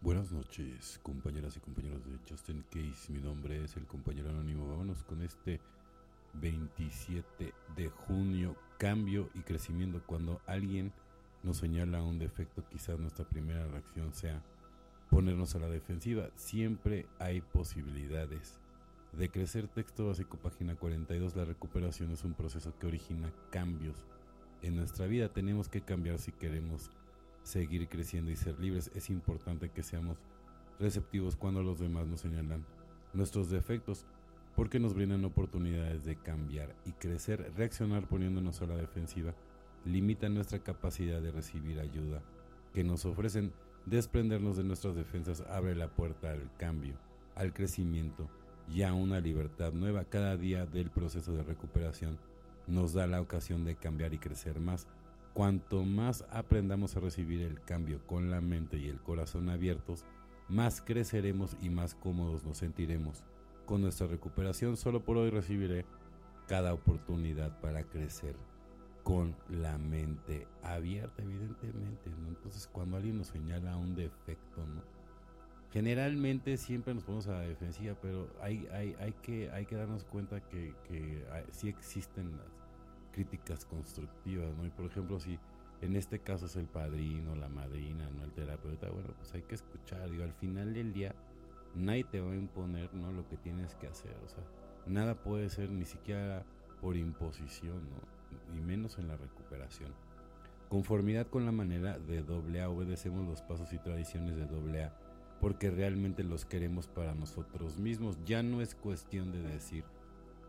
[0.00, 3.12] Buenas noches, compañeras y compañeros de Justin Case.
[3.12, 4.68] Mi nombre es el compañero anónimo.
[4.68, 5.60] Vámonos con este
[6.34, 8.54] 27 de junio.
[8.78, 10.00] Cambio y crecimiento.
[10.06, 10.92] Cuando alguien
[11.42, 14.40] nos señala un defecto, quizás nuestra primera reacción sea
[15.10, 16.30] ponernos a la defensiva.
[16.36, 18.60] Siempre hay posibilidades
[19.14, 19.66] de crecer.
[19.66, 21.34] Texto básico, página 42.
[21.34, 23.96] La recuperación es un proceso que origina cambios
[24.62, 25.32] en nuestra vida.
[25.32, 26.92] Tenemos que cambiar si queremos
[27.48, 30.18] seguir creciendo y ser libres, es importante que seamos
[30.78, 32.64] receptivos cuando los demás nos señalan
[33.14, 34.04] nuestros defectos,
[34.54, 39.34] porque nos brindan oportunidades de cambiar y crecer, reaccionar poniéndonos a la defensiva,
[39.84, 42.22] limita nuestra capacidad de recibir ayuda
[42.74, 43.52] que nos ofrecen,
[43.86, 46.96] desprendernos de nuestras defensas abre la puerta al cambio,
[47.34, 48.28] al crecimiento
[48.68, 50.04] y a una libertad nueva.
[50.04, 52.18] Cada día del proceso de recuperación
[52.66, 54.86] nos da la ocasión de cambiar y crecer más
[55.38, 60.04] Cuanto más aprendamos a recibir el cambio con la mente y el corazón abiertos,
[60.48, 63.22] más creceremos y más cómodos nos sentiremos.
[63.64, 65.86] Con nuestra recuperación solo por hoy recibiré
[66.48, 68.34] cada oportunidad para crecer
[69.04, 72.10] con la mente abierta, evidentemente.
[72.26, 74.82] Entonces, cuando alguien nos señala un defecto, ¿no?
[75.72, 80.02] generalmente siempre nos ponemos a la defensiva, pero hay, hay, hay, que, hay que darnos
[80.02, 82.67] cuenta que, que sí existen las
[83.18, 84.64] críticas constructivas, ¿no?
[84.64, 85.40] Y por ejemplo, si
[85.80, 88.22] en este caso es el padrino, la madrina, ¿no?
[88.22, 91.16] El terapeuta, bueno, pues hay que escuchar, digo, al final del día
[91.74, 93.10] nadie te va a imponer, ¿no?
[93.10, 94.44] Lo que tienes que hacer, o sea,
[94.86, 96.44] nada puede ser ni siquiera
[96.80, 98.54] por imposición, ¿no?
[98.54, 99.92] Ni menos en la recuperación.
[100.68, 104.96] Conformidad con la manera de doble A, obedecemos los pasos y tradiciones de doble A
[105.40, 108.18] porque realmente los queremos para nosotros mismos.
[108.24, 109.84] Ya no es cuestión de decir,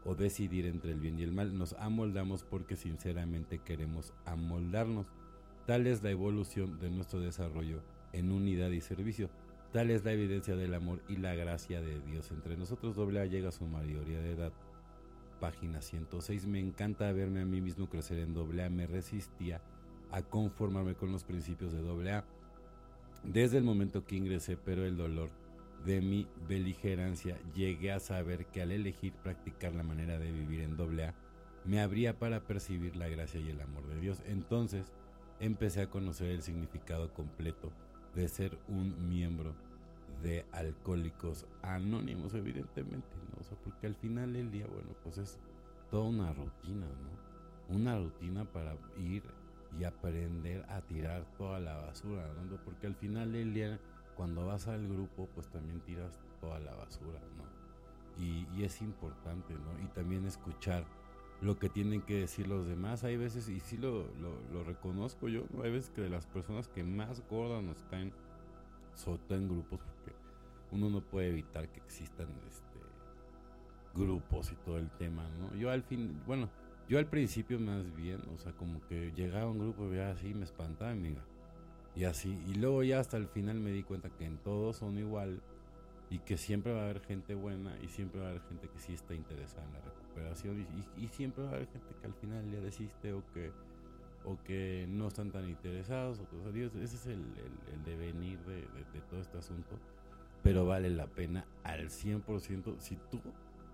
[0.06, 1.58] o decidir entre el bien y el mal.
[1.58, 5.08] Nos amoldamos porque sinceramente queremos amoldarnos.
[5.66, 7.82] Tal es la evolución de nuestro desarrollo
[8.14, 9.30] en unidad y servicio.
[9.72, 12.96] Tal es la evidencia del amor y la gracia de Dios entre nosotros.
[12.96, 14.52] Doble A llega a su mayoría de edad.
[15.40, 16.48] Página 106.
[16.48, 18.70] Me encanta verme a mí mismo crecer en doble A.
[18.70, 19.62] Me resistía
[20.12, 22.26] a conformarme con los principios de doble A.
[23.24, 25.30] Desde el momento que ingresé, pero el dolor
[25.86, 30.76] de mi beligerancia, llegué a saber que al elegir practicar la manera de vivir en
[30.76, 31.16] doble A,
[31.66, 34.22] me abría para percibir la gracia y el amor de Dios.
[34.26, 34.92] Entonces
[35.40, 37.72] empecé a conocer el significado completo
[38.16, 39.54] de ser un miembro
[40.22, 43.58] de Alcohólicos Anónimos, evidentemente, ¿no?
[43.64, 45.40] Porque al final del día, bueno, pues es
[45.90, 47.76] toda una rutina, ¿no?
[47.76, 49.24] Una rutina para ir
[49.80, 52.58] y aprender a tirar toda la basura, ¿no?
[52.66, 53.80] Porque al final del día
[54.20, 57.46] cuando vas al grupo, pues también tiras toda la basura, ¿no?
[58.22, 59.82] Y, es importante, ¿no?
[59.82, 60.84] Y también escuchar
[61.40, 63.06] lo que tienen que decir los demás.
[63.06, 65.64] Hay veces, y sí lo, lo, reconozco yo, ¿no?
[65.64, 68.12] hay veces que las personas que más gordas nos caen,
[68.94, 70.14] sobre todo en grupos, porque
[70.74, 72.80] uno no puede evitar que existan este,
[73.96, 75.56] grupos y todo el tema, ¿no?
[75.56, 76.50] Yo al fin, bueno,
[76.90, 80.44] yo al principio más bien, o sea, como que llegaba un grupo y así, me
[80.44, 81.24] espantaba, amiga
[81.96, 82.38] y así.
[82.48, 85.42] Y luego ya hasta el final me di cuenta que en todos son igual
[86.10, 88.80] y que siempre va a haber gente buena y siempre va a haber gente que
[88.80, 90.68] sí está interesada en la recuperación
[90.98, 93.52] y, siempre va a haber gente que al final ya desiste o que
[94.26, 96.54] o que no están tan interesados o cosas.
[96.54, 97.24] Ese es el,
[97.74, 99.78] el, devenir de, de, todo este asunto
[100.44, 103.20] pero vale la pena al 100% si tú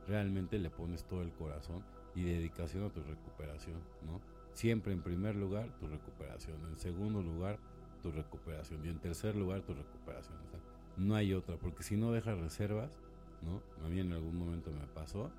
[0.07, 1.83] realmente le pones todo el corazón
[2.15, 4.19] y dedicación a tu recuperación no
[4.55, 6.57] siempre en primer lugar tu recuperación.
[6.65, 7.59] En segundo lugar
[8.05, 8.85] tu recuperación.
[8.85, 10.37] Y en tercer lugar, tu recuperación.
[10.97, 12.91] no hay otra, porque si no dejas reservas,
[13.41, 13.63] ¿no?
[13.83, 15.31] A mí en algún momento me pasó.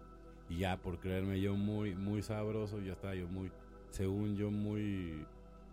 [0.48, 3.52] Y ya por creerme yo muy, muy sabroso, ya estaba yo muy,
[3.90, 5.24] según yo, muy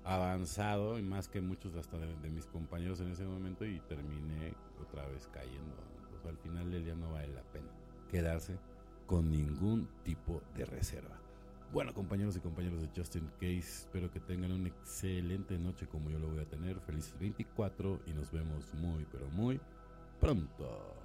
[0.04, 5.08] avanzado, y más que muchos hasta de, mis compañeros en ese momento, y terminé otra
[5.08, 5.76] vez cayendo.
[6.28, 7.68] Al final del día no vale la pena
[8.10, 8.58] quedarse
[9.08, 11.18] con ningún tipo de reserva.
[11.74, 16.20] Bueno, compañeros y compañeros de Justin Case, espero que tengan una excelente noche como yo
[16.20, 16.80] lo voy a tener.
[16.82, 19.60] Felices 24 y nos vemos muy, pero muy
[20.20, 21.03] pronto.